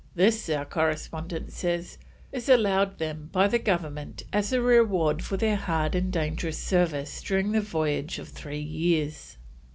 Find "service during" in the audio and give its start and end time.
6.57-7.55